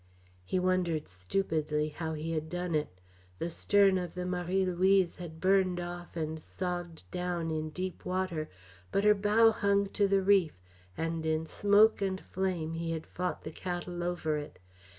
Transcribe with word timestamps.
He 0.43 0.57
wondered 0.57 1.07
stupidly 1.07 1.89
how 1.89 2.13
he 2.15 2.31
had 2.31 2.49
done 2.49 2.73
it. 2.73 2.99
The 3.37 3.51
stern 3.51 3.99
of 3.99 4.15
the 4.15 4.25
Marie 4.25 4.65
Louise 4.65 5.17
had 5.17 5.39
burned 5.39 5.79
off 5.79 6.17
and 6.17 6.39
sogged 6.39 7.03
down 7.11 7.51
in 7.51 7.69
deep 7.69 8.03
water, 8.03 8.49
but 8.91 9.03
her 9.03 9.13
bow 9.13 9.51
hung 9.51 9.85
to 9.89 10.07
the 10.07 10.23
reef, 10.23 10.57
and 10.97 11.23
in 11.23 11.45
smoke 11.45 12.01
and 12.01 12.19
flame 12.19 12.73
he 12.73 12.89
had 12.93 13.05
fought 13.05 13.43
the 13.43 13.51
cattle 13.51 14.03
over 14.03 14.37
it. 14.37 14.57